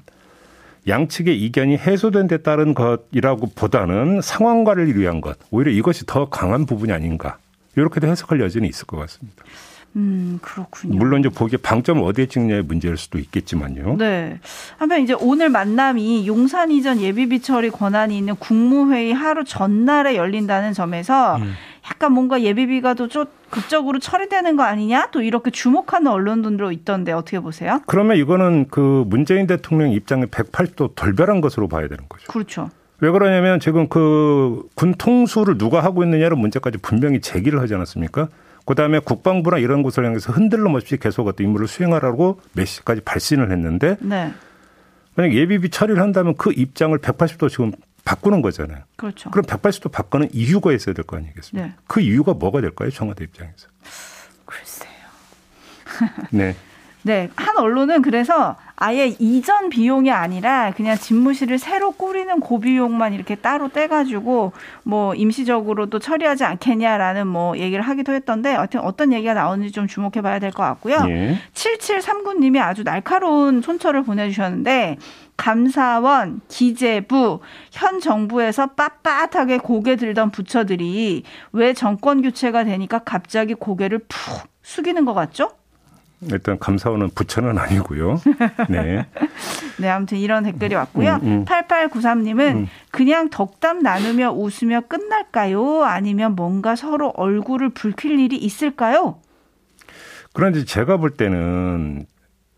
양측의 0.87 1.39
이견이 1.41 1.77
해소된 1.77 2.27
데 2.27 2.37
따른 2.37 2.73
것이라고 2.73 3.51
보다는 3.55 4.21
상황과를 4.21 4.97
위한 4.97 5.21
것, 5.21 5.37
오히려 5.51 5.71
이것이 5.71 6.05
더 6.05 6.29
강한 6.29 6.65
부분이 6.65 6.91
아닌가. 6.91 7.37
이렇게도 7.75 8.07
해석할 8.07 8.39
여지는 8.39 8.67
있을 8.69 8.85
것 8.85 8.97
같습니다. 8.97 9.43
음, 9.97 10.39
그렇군요. 10.41 10.97
물론 10.97 11.21
이제 11.21 11.29
보기에 11.29 11.57
방점을 11.57 12.03
어디에 12.03 12.25
찍냐의 12.25 12.63
문제일 12.63 12.97
수도 12.97 13.17
있겠지만요. 13.17 13.95
네. 13.97 14.39
한편 14.77 15.01
이제 15.01 15.15
오늘 15.17 15.49
만남이 15.49 16.27
용산 16.27 16.69
이전 16.71 16.99
예비비 16.99 17.39
처리 17.41 17.69
권한이 17.69 18.17
있는 18.17 18.35
국무회의 18.35 19.13
하루 19.13 19.45
전날에 19.45 20.17
열린다는 20.17 20.73
점에서 20.73 21.37
음. 21.37 21.53
약간 21.85 22.11
뭔가 22.13 22.41
예비비가 22.41 22.93
또 22.95 23.07
좀 23.07 23.25
극적으로 23.51 23.99
처리되는 23.99 24.55
거 24.57 24.63
아니냐? 24.63 25.09
또 25.11 25.21
이렇게 25.21 25.51
주목하는 25.51 26.11
언론들도 26.11 26.71
있던데 26.71 27.11
어떻게 27.13 27.39
보세요? 27.39 27.79
그러면 27.85 28.17
이거는 28.17 28.67
그 28.69 29.03
문재인 29.07 29.47
대통령 29.47 29.91
입장에 29.91 30.25
180도 30.25 30.95
돌변한 30.95 31.39
것으로 31.41 31.67
봐야 31.67 31.87
되는 31.87 32.03
거죠. 32.09 32.25
그렇죠. 32.31 32.69
왜 32.99 33.11
그러냐면 33.11 33.59
지금 33.59 33.87
그 33.87 34.63
군 34.75 34.93
통수를 34.97 35.57
누가 35.57 35.81
하고 35.83 36.03
있느냐는 36.03 36.37
문제까지 36.39 36.79
분명히 36.79 37.21
제기를 37.21 37.59
하지 37.61 37.75
않았습니까? 37.75 38.29
그다음에 38.65 38.99
국방부나 38.99 39.59
이런 39.59 39.83
곳을 39.83 40.03
향해서 40.05 40.33
흔들림 40.33 40.73
없이 40.73 40.97
계속 40.97 41.27
어떤 41.27 41.45
임무를 41.45 41.67
수행하라고 41.67 42.39
메시지까지 42.53 43.01
발신을 43.01 43.51
했는데 43.51 43.95
네. 44.01 44.33
만약 45.15 45.33
예비비 45.33 45.69
처리를 45.69 46.01
한다면 46.01 46.33
그 46.37 46.51
입장을 46.51 46.97
180도 46.97 47.47
지금 47.49 47.71
바꾸는 48.05 48.41
거잖아요. 48.41 48.83
그렇죠. 48.95 49.29
그럼 49.31 49.45
180도 49.45 49.91
바꾸는 49.91 50.29
이유가 50.31 50.71
있어야 50.71 50.93
될 50.93 51.03
거 51.05 51.17
아니겠습니까? 51.17 51.67
네. 51.67 51.75
그 51.87 51.99
이유가 51.99 52.33
뭐가 52.33 52.61
될까요? 52.61 52.89
청와대 52.91 53.23
입장에서. 53.25 53.67
글쎄요. 54.45 54.91
네. 56.31 56.55
네, 57.05 57.29
한 57.35 57.55
언론은 57.55 58.01
그래서 58.01 58.55
아예 58.77 59.15
이전 59.19 59.69
비용이 59.69 60.09
아니라 60.09 60.71
그냥 60.75 60.97
집무실을 60.97 61.59
새로 61.59 61.91
꾸리는 61.91 62.39
고비용만 62.39 63.13
이렇게 63.13 63.35
따로 63.35 63.69
떼가지고 63.69 64.53
뭐 64.81 65.13
임시적으로도 65.13 65.99
처리하지 65.99 66.45
않겠냐라는 66.45 67.27
뭐 67.27 67.55
얘기를 67.59 67.83
하기도 67.83 68.11
했던데 68.11 68.55
하여튼 68.55 68.79
어떤 68.79 69.13
얘기가 69.13 69.35
나오는지 69.35 69.71
좀 69.71 69.85
주목해 69.85 70.23
봐야 70.23 70.39
될 70.39 70.49
것 70.51 70.63
같고요. 70.63 70.97
예. 71.09 71.37
7739님이 71.53 72.59
아주 72.59 72.83
날카로운 72.83 73.61
촌철을 73.61 74.01
보내주셨는데 74.03 74.97
감사원, 75.37 76.41
기재부, 76.47 77.39
현 77.71 77.99
정부에서 77.99 78.67
빳빳하게 78.75 79.61
고개 79.61 79.95
들던 79.95 80.31
부처들이 80.31 81.21
왜 81.51 81.73
정권 81.73 82.23
교체가 82.23 82.63
되니까 82.63 82.97
갑자기 82.99 83.53
고개를 83.53 83.99
푹 84.07 84.47
숙이는 84.63 85.05
것 85.05 85.13
같죠? 85.13 85.51
일단 86.31 86.57
감사원은 86.59 87.09
부처는 87.15 87.57
아니고요. 87.57 88.21
네. 88.69 89.05
네, 89.79 89.89
아무튼 89.89 90.17
이런 90.17 90.43
댓글이 90.43 90.75
왔고요. 90.75 91.19
음, 91.23 91.27
음. 91.27 91.45
8893님은 91.45 92.55
음. 92.55 92.67
그냥 92.91 93.29
덕담 93.29 93.79
나누며 93.79 94.31
웃으며 94.31 94.81
끝날까요? 94.87 95.83
아니면 95.83 96.35
뭔가 96.35 96.75
서로 96.75 97.09
얼굴을 97.15 97.69
붉힐 97.69 98.19
일이 98.19 98.37
있을까요? 98.37 99.19
그런데 100.33 100.65
제가 100.65 100.97
볼 100.97 101.11
때는 101.11 102.05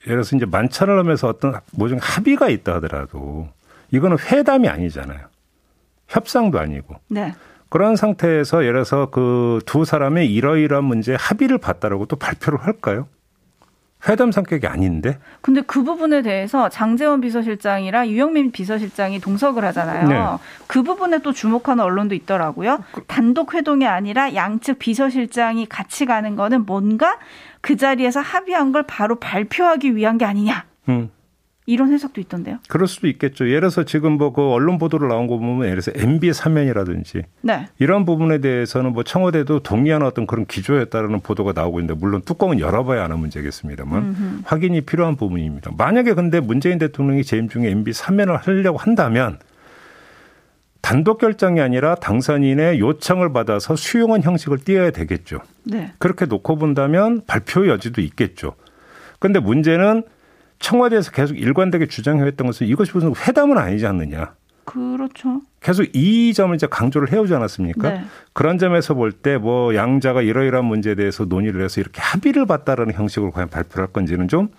예를 0.06 0.18
들어서 0.18 0.36
이제 0.36 0.46
만찬을 0.46 0.98
하면서 0.98 1.28
어떤 1.28 1.56
뭐좀 1.74 2.00
합의가 2.02 2.50
있다 2.50 2.76
하더라도 2.76 3.50
이거는 3.92 4.18
회담이 4.20 4.68
아니잖아요. 4.68 5.20
협상도 6.08 6.60
아니고. 6.60 6.96
네. 7.10 7.34
그런 7.70 7.98
상태에서 7.98 8.62
예를 8.62 8.74
들어서 8.74 9.10
그 9.10 9.60
두 9.66 9.86
사람의 9.86 10.34
이러이러한 10.34 10.84
문제에 10.86 11.16
합의를 11.20 11.58
봤다라고 11.58 12.06
또 12.06 12.16
발표를 12.16 12.60
할까요? 12.66 13.08
회담 14.08 14.32
성격이 14.32 14.68
아닌데. 14.68 15.18
근데 15.42 15.62
그 15.62 15.84
부분에 15.84 16.22
대해서 16.22 16.70
장재원 16.70 17.22
비서실장이랑 17.22 18.08
유영민 18.08 18.52
비서실장이 18.52 19.20
동석을 19.20 19.66
하잖아요. 19.66 20.08
네. 20.08 20.38
그 20.68 20.84
부분에 20.84 21.20
또 21.20 21.34
주목하는 21.34 21.84
언론도 21.84 22.16
있더라고요. 22.16 22.84
단독 23.08 23.54
회동이 23.54 23.86
아니라 23.86 24.34
양측 24.34 24.80
비서실장이 24.80 25.68
같이 25.68 26.06
가는 26.06 26.36
거는 26.36 26.66
뭔가 26.66 27.18
그 27.62 27.76
자리에서 27.76 28.20
합의한 28.20 28.72
걸 28.72 28.84
바로 28.84 29.16
발표하기 29.16 29.96
위한 29.96 30.18
게 30.18 30.26
아니냐. 30.26 30.66
음. 30.90 31.10
이런 31.68 31.92
해석도 31.92 32.22
있던데요. 32.22 32.60
그럴 32.70 32.88
수도 32.88 33.08
있겠죠. 33.08 33.48
예를 33.48 33.60
들어서 33.60 33.84
지금 33.84 34.14
뭐 34.14 34.32
그 34.38 34.42
언론 34.52 34.78
보도를 34.78 35.08
나온 35.10 35.28
거 35.28 35.38
보면 35.38 35.68
예를 35.68 35.82
들어서 35.82 36.00
MB 36.00 36.32
사면이라든지 36.32 37.24
네. 37.42 37.68
이런 37.80 38.06
부분에 38.06 38.38
대해서는 38.40 38.94
뭐 38.94 39.04
청와대도 39.04 39.60
동의하는 39.62 40.06
어떤 40.06 40.28
그런 40.28 40.46
기조였다라는 40.46 41.22
보도가 41.22 41.54
나오고 41.54 41.80
있는데 41.80 42.00
물론 42.00 42.22
뚜껑은 42.22 42.60
열어봐야 42.60 43.04
아는 43.04 43.20
문제겠습니다만 43.20 44.04
음흠. 44.04 44.42
확인이 44.46 44.82
필요한 44.82 45.16
부분입니다. 45.16 45.72
만약에 45.78 46.14
근데 46.14 46.40
문재인 46.40 46.78
대통령이 46.78 47.24
재임 47.24 47.50
중에 47.50 47.70
MB 47.72 47.94
사면을 47.94 48.38
하려고 48.38 48.78
한다면 48.78 49.40
단독 50.82 51.18
결정이 51.18 51.60
아니라 51.60 51.96
당선인의 51.96 52.80
요청을 52.80 53.34
받아서 53.34 53.76
수용한 53.76 54.24
형식을 54.24 54.60
띄어야 54.60 54.92
되겠죠. 54.92 55.40
네. 55.64 55.92
그렇게 55.98 56.26
놓고 56.26 56.58
본다면 56.58 57.22
발표 57.26 57.68
여지도 57.68 58.02
있겠죠. 58.02 58.54
근데 59.20 59.40
문제는 59.40 60.04
청와대에서 60.60 61.12
계속 61.12 61.36
일관되게 61.38 61.88
주장해왔던 61.88 62.48
것은 62.48 62.68
이것이 62.68 62.92
무슨 62.94 63.14
회담은 63.16 63.58
아니지 63.58 63.86
않느냐. 63.88 64.34
그렇죠. 64.66 65.42
계속 65.62 65.86
이 65.94 66.34
점을 66.34 66.54
이제 66.56 66.68
강조를 66.68 67.12
해오지 67.12 67.34
않았습니까? 67.34 67.90
네. 67.90 68.04
그런 68.34 68.58
점에서 68.58 68.94
볼 68.96 69.12
때 69.14 69.38
뭐 69.38 69.74
양자가 69.76 70.22
이러이러한 70.22 70.66
문제에 70.66 70.96
대해서 70.96 71.24
논의를 71.26 71.64
해서 71.64 71.80
이렇게 71.80 72.02
합의를 72.02 72.46
봤다라는 72.46 72.94
형식으로 72.94 73.32
과연 73.32 73.50
발표를 73.50 73.88
할 73.88 73.94
건지는 73.94 74.28
좀 74.28 74.50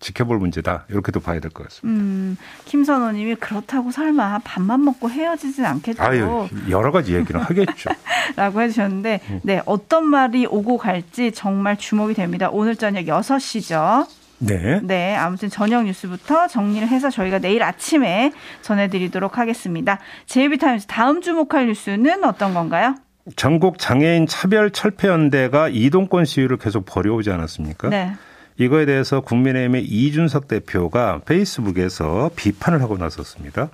지켜볼 0.00 0.38
문제다. 0.38 0.84
이렇게도 0.90 1.20
봐야 1.20 1.40
될 1.40 1.50
것 1.50 1.64
같습니다. 1.64 2.00
음, 2.02 2.36
김선호님이 2.66 3.34
그렇다고 3.36 3.90
설마 3.90 4.40
밥만 4.44 4.84
먹고 4.84 5.08
헤어지진 5.10 5.64
않겠죠? 5.64 6.02
아유, 6.02 6.48
여러 6.70 6.90
가지 6.92 7.14
얘기는 7.14 7.38
하겠죠. 7.40 7.90
라고 8.36 8.60
해주셨는데, 8.60 9.40
네, 9.42 9.62
어떤 9.64 10.04
말이 10.06 10.46
오고 10.46 10.76
갈지 10.78 11.32
정말 11.32 11.76
주목이 11.78 12.12
됩니다. 12.14 12.50
오늘 12.50 12.76
저녁 12.76 13.06
6 13.08 13.38
시죠. 13.40 14.06
네. 14.38 14.80
네, 14.82 15.14
아무튼 15.16 15.48
저녁 15.48 15.84
뉴스부터 15.84 16.48
정리를 16.48 16.86
해서 16.88 17.10
저희가 17.10 17.38
내일 17.38 17.62
아침에 17.62 18.32
전해드리도록 18.62 19.38
하겠습니다. 19.38 19.98
제이비타임즈 20.26 20.86
다음 20.86 21.22
주목할 21.22 21.66
뉴스는 21.66 22.24
어떤 22.24 22.54
건가요? 22.54 22.94
전국 23.34 23.78
장애인 23.78 24.26
차별 24.26 24.70
철폐연대가 24.70 25.68
이동권 25.68 26.24
시위를 26.24 26.58
계속 26.58 26.84
벌여오지 26.86 27.30
않았습니까? 27.30 27.88
네. 27.88 28.12
이거에 28.58 28.86
대해서 28.86 29.20
국민의힘의 29.20 29.84
이준석 29.84 30.48
대표가 30.48 31.20
페이스북에서 31.26 32.30
비판을 32.36 32.80
하고 32.82 32.96
나섰습니다. 32.96 33.68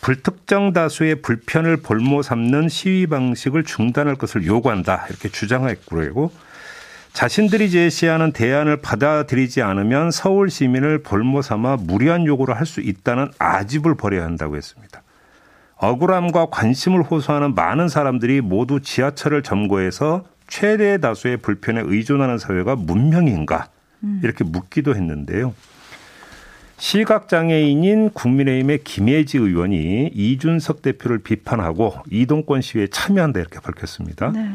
불특정 0.00 0.72
다수의 0.72 1.22
불편을 1.22 1.78
볼모 1.78 2.22
삼는 2.22 2.68
시위 2.68 3.06
방식을 3.06 3.62
중단할 3.64 4.16
것을 4.16 4.44
요구한다 4.44 5.06
이렇게 5.08 5.28
주장했고 5.28 6.32
자신들이 7.12 7.70
제시하는 7.70 8.32
대안을 8.32 8.78
받아들이지 8.78 9.62
않으면 9.62 10.10
서울 10.10 10.50
시민을 10.50 11.02
볼모 11.02 11.42
삼아 11.42 11.76
무리한 11.80 12.26
요구를 12.26 12.56
할 12.56 12.66
수 12.66 12.80
있다는 12.80 13.28
아집을 13.38 13.96
벌여야 13.96 14.24
한다고 14.24 14.56
했습니다. 14.56 15.02
억울함과 15.76 16.46
관심을 16.50 17.02
호소하는 17.02 17.54
많은 17.54 17.88
사람들이 17.88 18.40
모두 18.40 18.80
지하철을 18.80 19.42
점거해서 19.42 20.24
최대 20.46 20.98
다수의 20.98 21.38
불편에 21.38 21.82
의존하는 21.84 22.38
사회가 22.38 22.76
문명인가 22.76 23.68
이렇게 24.22 24.44
묻기도 24.44 24.94
했는데요. 24.94 25.54
시각장애인인 26.78 28.10
국민의힘의 28.10 28.82
김혜지 28.84 29.38
의원이 29.38 30.10
이준석 30.14 30.82
대표를 30.82 31.18
비판하고 31.18 31.94
이동권 32.10 32.60
시위에 32.62 32.86
참여한다 32.88 33.40
이렇게 33.40 33.60
밝혔습니다. 33.60 34.32
네. 34.32 34.50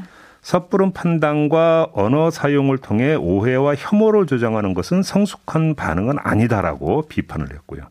섣부른 0.48 0.94
판단과 0.94 1.90
언어 1.92 2.32
사용을 2.32 2.78
통해 2.78 3.16
오해와 3.16 3.76
혐오를 3.76 4.26
조장하는 4.28 4.74
것은 4.74 5.04
성숙한 5.04 5.76
반응은 5.76 6.16
아니다라고 6.20 7.02
비판을 7.10 7.52
했고요. 7.52 7.82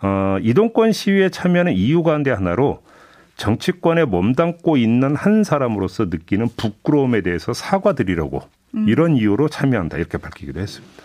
어, 0.00 0.38
이동권 0.40 0.92
시위에 0.92 1.28
참여하는 1.28 1.74
이유 1.74 2.02
가운데 2.02 2.30
하나로 2.30 2.82
정치권에 3.36 4.06
몸담고 4.06 4.78
있는 4.78 5.14
한 5.14 5.44
사람으로서 5.44 6.06
느끼는 6.06 6.48
부끄러움에 6.56 7.20
대해서 7.20 7.52
사과드리려고 7.52 8.40
이런 8.86 9.14
이유로 9.14 9.48
참여한다 9.48 9.98
이렇게 9.98 10.16
밝히기도 10.16 10.58
했습니다. 10.58 11.02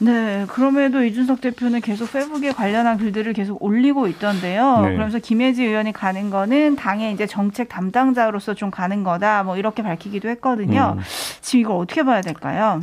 네, 0.00 0.46
그럼에도 0.48 1.02
이준석 1.02 1.40
대표는 1.40 1.80
계속 1.80 2.12
페북에 2.12 2.52
관련한 2.52 2.98
글들을 2.98 3.32
계속 3.32 3.62
올리고 3.62 4.06
있던데요. 4.08 4.80
네. 4.82 4.88
그러면서 4.90 5.18
김혜지 5.18 5.64
의원이 5.64 5.92
가는 5.92 6.30
거는 6.30 6.76
당의 6.76 7.12
이제 7.12 7.26
정책 7.26 7.68
담당자로서 7.68 8.54
좀 8.54 8.70
가는 8.70 9.02
거다, 9.02 9.42
뭐 9.42 9.56
이렇게 9.56 9.82
밝히기도 9.82 10.28
했거든요. 10.28 10.94
음. 10.96 11.02
지금 11.40 11.60
이걸 11.60 11.76
어떻게 11.76 12.04
봐야 12.04 12.20
될까요? 12.20 12.80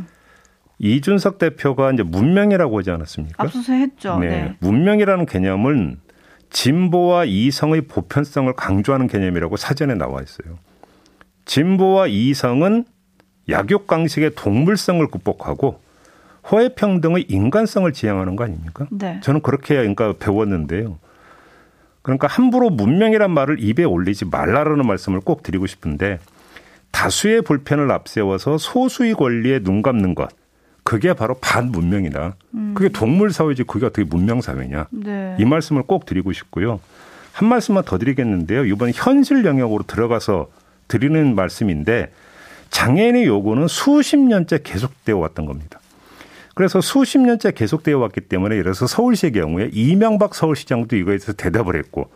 이준석 0.78 1.38
대표가 1.38 1.90
이제 1.92 2.02
문명이라고 2.02 2.78
하지 2.78 2.90
않았습니까? 2.90 3.42
앞서서 3.42 3.72
했죠. 3.72 4.18
네. 4.18 4.28
네. 4.28 4.56
문명이라는 4.60 5.24
개념은 5.24 6.00
진보와 6.50 7.24
이성의 7.24 7.82
보편성을 7.82 8.52
강조하는 8.52 9.08
개념이라고 9.08 9.56
사전에 9.56 9.94
나와 9.94 10.20
있어요. 10.20 10.58
진보와 11.46 12.08
이성은 12.08 12.84
약육강식의 13.48 14.32
동물성을 14.34 15.06
극복하고 15.08 15.80
호혜평등의 16.50 17.26
인간성을 17.28 17.92
지향하는 17.92 18.36
거 18.36 18.44
아닙니까? 18.44 18.86
네. 18.90 19.20
저는 19.22 19.40
그렇게 19.40 19.76
그러니까 19.76 20.14
배웠는데요. 20.18 20.98
그러니까 22.02 22.28
함부로 22.28 22.70
문명이란 22.70 23.32
말을 23.32 23.56
입에 23.60 23.82
올리지 23.84 24.26
말라라는 24.26 24.86
말씀을 24.86 25.20
꼭 25.20 25.42
드리고 25.42 25.66
싶은데 25.66 26.20
다수의 26.92 27.42
불편을 27.42 27.90
앞세워서 27.90 28.58
소수의 28.58 29.14
권리에 29.14 29.58
눈 29.58 29.82
감는 29.82 30.14
것 30.14 30.28
그게 30.84 31.14
바로 31.14 31.34
반문명이다. 31.34 32.36
그게 32.74 32.88
동물 32.90 33.32
사회지 33.32 33.64
그게 33.64 33.86
어떻게 33.86 34.04
문명 34.04 34.40
사회냐. 34.40 34.86
네. 34.90 35.36
이 35.40 35.44
말씀을 35.44 35.82
꼭 35.82 36.06
드리고 36.06 36.32
싶고요. 36.32 36.78
한 37.32 37.48
말씀만 37.48 37.82
더 37.84 37.98
드리겠는데요. 37.98 38.64
이번 38.66 38.92
현실 38.94 39.44
영역으로 39.44 39.82
들어가서 39.82 40.48
드리는 40.86 41.34
말씀인데 41.34 42.12
장애인의 42.70 43.24
요구는 43.24 43.66
수십 43.66 44.16
년째 44.16 44.60
계속되어 44.62 45.18
왔던 45.18 45.46
겁니다. 45.46 45.80
그래서 46.56 46.80
수십 46.80 47.18
년째 47.18 47.52
계속되어 47.52 47.98
왔기 47.98 48.22
때문에 48.22 48.54
예를 48.54 48.64
들어서 48.64 48.86
서울시의 48.86 49.32
경우에 49.32 49.68
이명박 49.74 50.34
서울시장도 50.34 50.96
이거에 50.96 51.18
대해서 51.18 51.34
대답을 51.34 51.76
했고 51.76 52.10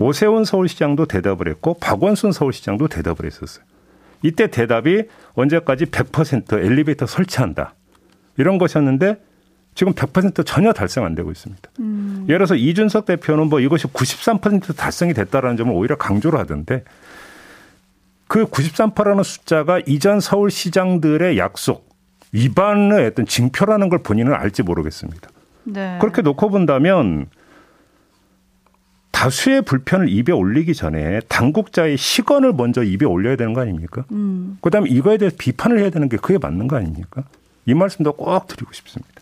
오세훈 0.00 0.44
서울시장도 0.44 1.06
대답을 1.06 1.46
했고 1.48 1.74
박원순 1.74 2.32
서울시장도 2.32 2.88
대답을 2.88 3.26
했었어요. 3.26 3.64
이때 4.22 4.48
대답이 4.48 5.04
언제까지 5.34 5.86
100% 5.86 6.54
엘리베이터 6.64 7.06
설치한다. 7.06 7.74
이런 8.38 8.58
것이었는데 8.58 9.22
지금 9.76 9.92
100% 9.92 10.44
전혀 10.44 10.72
달성 10.72 11.04
안 11.04 11.14
되고 11.14 11.30
있습니다. 11.30 11.70
예를 12.24 12.38
들어서 12.38 12.56
이준석 12.56 13.06
대표는 13.06 13.46
뭐 13.46 13.60
이것이 13.60 13.86
93% 13.86 14.76
달성이 14.76 15.14
됐다라는 15.14 15.56
점을 15.56 15.72
오히려 15.72 15.96
강조를 15.96 16.40
하던데 16.40 16.82
그 18.26 18.46
93%라는 18.46 19.22
숫자가 19.22 19.80
이전 19.86 20.18
서울시장들의 20.18 21.38
약속 21.38 21.85
위반의 22.32 23.06
어떤 23.06 23.26
징표라는 23.26 23.88
걸 23.88 24.00
본인은 24.02 24.34
알지 24.34 24.62
모르겠습니다. 24.62 25.30
네. 25.64 25.98
그렇게 26.00 26.22
놓고 26.22 26.50
본다면 26.50 27.26
다수의 29.16 29.62
불편을 29.62 30.10
입에 30.10 30.32
올리기 30.32 30.74
전에 30.74 31.20
당국자의 31.28 31.96
시건을 31.96 32.52
먼저 32.52 32.82
입에 32.82 33.06
올려야 33.06 33.36
되는 33.36 33.54
거 33.54 33.62
아닙니까? 33.62 34.04
음. 34.12 34.58
그다음에 34.60 34.90
이거에 34.90 35.16
대해서 35.16 35.34
비판을 35.38 35.78
해야 35.78 35.88
되는 35.88 36.08
게 36.08 36.18
그게 36.18 36.38
맞는 36.38 36.68
거 36.68 36.76
아닙니까? 36.76 37.24
이 37.64 37.72
말씀도 37.72 38.12
꼭 38.12 38.46
드리고 38.46 38.72
싶습니다. 38.74 39.16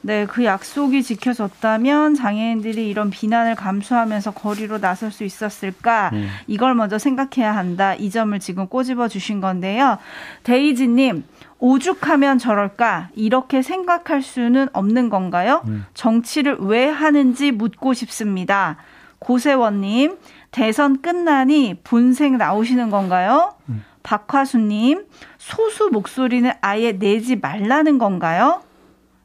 네, 0.00 0.26
그 0.26 0.44
약속이 0.44 1.02
지켜졌다면 1.02 2.14
장애인들이 2.14 2.88
이런 2.88 3.10
비난을 3.10 3.56
감수하면서 3.56 4.32
거리로 4.32 4.78
나설 4.78 5.10
수 5.10 5.24
있었을까? 5.24 6.10
음. 6.12 6.28
이걸 6.46 6.74
먼저 6.74 6.98
생각해야 6.98 7.56
한다. 7.56 7.94
이 7.94 8.10
점을 8.10 8.38
지금 8.38 8.68
꼬집어 8.68 9.08
주신 9.08 9.40
건데요. 9.40 9.98
데이지님, 10.44 11.24
오죽하면 11.58 12.38
저럴까? 12.38 13.10
이렇게 13.14 13.62
생각할 13.62 14.22
수는 14.22 14.68
없는 14.72 15.08
건가요? 15.10 15.62
음. 15.66 15.86
정치를 15.94 16.56
왜 16.60 16.88
하는지 16.88 17.50
묻고 17.50 17.94
싶습니다. 17.94 18.76
고세원님, 19.18 20.16
대선 20.50 21.02
끝나니 21.02 21.80
본색 21.82 22.36
나오시는 22.36 22.90
건가요? 22.90 23.54
음. 23.68 23.84
박화수님, 24.02 25.04
소수 25.36 25.90
목소리는 25.90 26.50
아예 26.60 26.92
내지 26.92 27.36
말라는 27.36 27.98
건가요? 27.98 28.62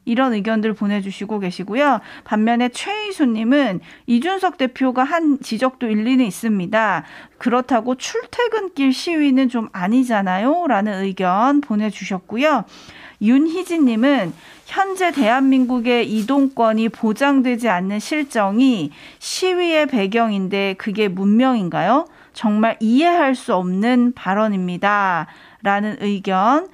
이런 0.04 0.34
의견들 0.34 0.74
보내주시고 0.74 1.38
계시고요. 1.40 2.00
반면에 2.24 2.68
최희수님은 2.68 3.80
이준석 4.06 4.58
대표가 4.58 5.04
한 5.04 5.38
지적도 5.40 5.88
일리는 5.88 6.24
있습니다. 6.24 7.04
그렇다고 7.38 7.94
출퇴근길 7.94 8.92
시위는 8.92 9.48
좀 9.48 9.68
아니잖아요. 9.72 10.66
라는 10.68 11.02
의견 11.02 11.60
보내주셨고요. 11.60 12.64
윤희진님은 13.22 14.32
현재 14.66 15.12
대한민국의 15.12 16.10
이동권이 16.10 16.88
보장되지 16.90 17.68
않는 17.68 17.98
실정이 17.98 18.90
시위의 19.18 19.86
배경인데 19.86 20.74
그게 20.78 21.08
문명인가요? 21.08 22.06
정말 22.32 22.76
이해할 22.80 23.34
수 23.34 23.54
없는 23.54 24.12
발언입니다. 24.14 25.28
라는 25.64 25.96
의견. 26.00 26.68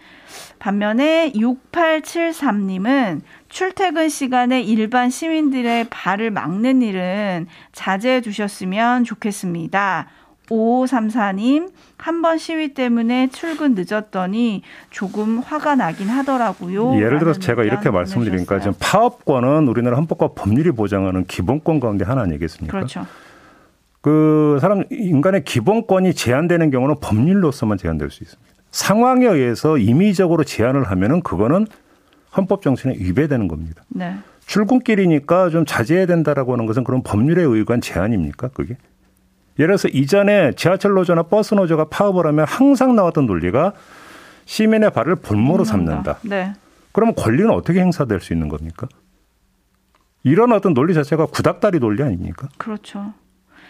반면에 0.59 1.33
6873님은 1.33 3.23
출퇴근 3.49 4.09
시간에 4.11 4.61
일반 4.61 5.09
시민들의 5.11 5.87
발을 5.89 6.31
막는 6.31 6.83
일은 6.83 7.47
자제해 7.73 8.21
주셨으면 8.21 9.05
좋겠습니다. 9.05 10.07
5534님, 10.51 11.71
한 11.97 12.23
번 12.23 12.37
시위 12.37 12.75
때문에 12.75 13.29
출근 13.29 13.75
늦었더니 13.77 14.63
조금 14.91 15.39
화가 15.39 15.77
나긴 15.77 16.09
하더라고요. 16.09 16.97
예를 16.97 17.21
들어서 17.21 17.39
제가 17.39 17.63
이렇게 17.63 17.89
말씀드리니까 17.91 18.57
보내주셨어요. 18.57 18.73
지금 18.75 18.75
파업권은 18.81 19.69
우리나라 19.69 19.97
헌법과 19.97 20.33
법률이 20.35 20.73
보장하는 20.73 21.25
기본권 21.27 21.79
가운데 21.79 22.05
하나 22.05 22.23
아니겠습니까? 22.23 22.77
그렇죠. 22.77 23.07
그 24.01 24.59
사람 24.61 24.83
인간의 24.91 25.45
기본권이 25.45 26.15
제한되는 26.15 26.71
경우는 26.71 26.97
법률로서만 27.01 27.79
제한될 27.79 28.11
수 28.11 28.25
있습니다. 28.25 28.51
상황에 28.71 29.27
의해서 29.27 29.79
임의적으로 29.79 30.45
제한을 30.45 30.85
하면은 30.85 31.23
그거는 31.23 31.67
헌법 32.37 32.63
정신에 32.63 32.95
위배되는 32.95 33.49
겁니다. 33.49 33.83
네. 33.89 34.17
출근길이니까 34.47 35.51
좀 35.51 35.65
자제해야 35.65 36.07
된다라고 36.07 36.53
하는 36.53 36.67
것은 36.67 36.85
그런 36.85 37.03
법률에 37.03 37.43
의한 37.43 37.81
제한입니까? 37.81 38.49
그게? 38.49 38.77
예를 39.59 39.77
들어서 39.77 39.89
이전에 39.89 40.53
지하철 40.53 40.93
노조나 40.93 41.25
버스 41.25 41.55
노조가 41.55 41.87
파업을 41.87 42.27
하면 42.27 42.47
항상 42.47 42.97
나왔던 42.97 43.27
논리가 43.27 43.73
시민의 44.47 44.91
발을 44.91 45.17
볼모로 45.17 45.65
삼는다. 45.65 46.19
네. 46.23 46.53
그러면 46.93 47.15
권리는 47.15 47.51
어떻게 47.51 47.81
행사될 47.81 48.21
수 48.21 48.33
있는 48.33 48.49
겁니까? 48.49 48.89
이런 50.23 50.53
어떤 50.53 50.75
논리 50.75 50.95
자체가 50.95 51.27
구닥다리 51.27 51.79
논리 51.79 52.03
아닙니까? 52.03 52.49
그렇죠. 52.59 53.13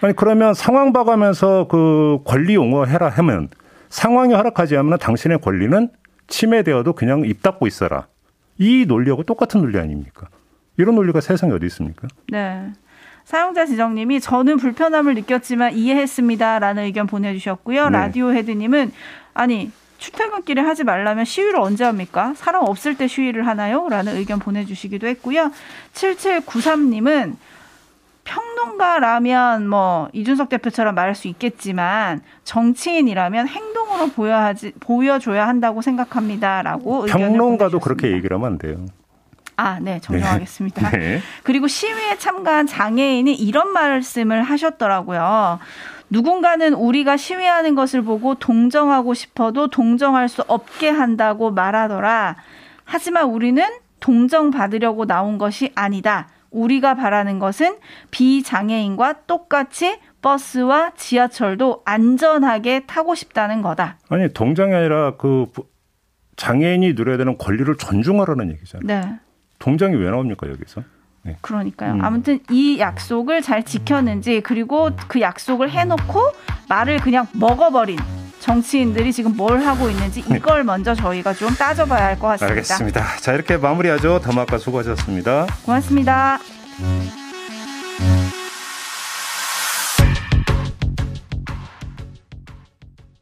아니 0.00 0.14
그러면 0.14 0.54
상황 0.54 0.92
봐가면서 0.92 1.68
그 1.68 2.20
권리 2.24 2.54
용어해라 2.54 3.08
하면 3.08 3.48
상황이 3.90 4.32
허락하지 4.32 4.76
않으면 4.76 4.98
당신의 4.98 5.40
권리는 5.40 5.90
침해되어도 6.28 6.94
그냥 6.94 7.24
입 7.26 7.42
닫고 7.42 7.66
있어라. 7.66 8.06
이 8.56 8.86
논리하고 8.86 9.24
똑같은 9.24 9.60
논리 9.60 9.78
아닙니까? 9.78 10.28
이런 10.76 10.94
논리가 10.94 11.20
세상에 11.20 11.52
어디 11.52 11.66
있습니까? 11.66 12.08
네. 12.28 12.72
사용자 13.24 13.66
지정님이 13.66 14.20
저는 14.20 14.56
불편함을 14.56 15.14
느꼈지만 15.14 15.74
이해했습니다라는 15.74 16.84
의견 16.84 17.06
보내주셨고요. 17.06 17.90
네. 17.90 17.98
라디오 17.98 18.32
헤드님은 18.32 18.92
아니 19.34 19.70
출퇴근길에 19.98 20.62
하지 20.62 20.84
말라면 20.84 21.26
시위를 21.26 21.60
언제 21.60 21.84
합니까? 21.84 22.32
사람 22.36 22.64
없을 22.64 22.96
때 22.96 23.06
시위를 23.06 23.46
하나요? 23.46 23.86
라는 23.88 24.16
의견 24.16 24.38
보내주시기도 24.38 25.06
했고요. 25.06 25.52
7793님은 25.92 27.36
평론가라면 28.30 29.68
뭐 29.68 30.08
이준석 30.12 30.48
대표처럼 30.48 30.94
말할 30.94 31.16
수 31.16 31.26
있겠지만 31.26 32.20
정치인이라면 32.44 33.48
행동으로 33.48 34.08
보여야지 34.08 34.72
보여줘야 34.78 35.48
한다고 35.48 35.82
생각합니다라고 35.82 37.06
평론가도. 37.06 37.80
그렇게 37.80 38.12
얘기를 38.12 38.36
하면 38.36 38.52
안 38.52 38.58
돼요. 38.58 38.86
아, 39.56 39.78
네, 39.80 40.00
정정하겠습니다. 40.00 40.90
네. 40.90 41.20
그리고 41.42 41.66
시위에 41.66 42.16
참가한 42.18 42.66
장애인이 42.66 43.34
이런 43.34 43.72
말씀을 43.72 44.42
하셨더라고요. 44.42 45.58
누군가는 46.08 46.72
우리가 46.72 47.16
시위하는 47.16 47.74
것을 47.74 48.02
보고 48.02 48.36
동정하고 48.36 49.12
싶어도 49.12 49.68
동정할 49.68 50.28
수 50.28 50.42
없게 50.46 50.88
한다고 50.88 51.50
말하더라. 51.50 52.36
하지만 52.84 53.26
우리는 53.26 53.62
동정받으려고 54.00 55.04
나온 55.04 55.36
것이 55.36 55.72
아니다. 55.74 56.28
우리가 56.50 56.94
바라는 56.94 57.38
것은 57.38 57.76
비장애인과 58.10 59.26
똑같이 59.26 59.98
버스와 60.22 60.92
지하철도 60.96 61.82
안전하게 61.84 62.86
타고 62.86 63.14
싶다는 63.14 63.62
거다. 63.62 63.98
아니 64.08 64.28
동장이 64.32 64.74
아니라 64.74 65.16
그 65.16 65.46
장애인이 66.36 66.94
누려야 66.94 67.16
되는 67.16 67.36
권리를 67.38 67.76
존중하라는 67.76 68.50
얘기잖아요. 68.52 68.86
네. 68.86 69.18
동장이 69.58 69.94
왜 69.96 70.10
나옵니까 70.10 70.48
여기서? 70.48 70.82
네. 71.22 71.36
그러니까요. 71.42 71.94
음. 71.94 72.04
아무튼 72.04 72.40
이 72.50 72.78
약속을 72.78 73.42
잘 73.42 73.62
지켰는지 73.62 74.40
그리고 74.40 74.90
그 75.06 75.20
약속을 75.20 75.70
해놓고 75.70 76.20
말을 76.68 76.98
그냥 76.98 77.26
먹어버린 77.34 77.98
정치인들이 78.40 79.12
지금 79.12 79.36
뭘 79.36 79.60
하고 79.62 79.88
있는지 79.90 80.24
이걸 80.30 80.64
먼저 80.64 80.94
저희가 80.94 81.34
좀 81.34 81.54
따져봐야 81.54 82.04
할 82.06 82.18
것 82.18 82.26
같습니다. 82.28 82.52
알겠습니다. 82.52 83.16
자 83.20 83.32
이렇게 83.34 83.56
마무리하죠. 83.56 84.20
더마카 84.20 84.58
수고하셨습니다. 84.58 85.46
고맙습니다. 85.64 86.38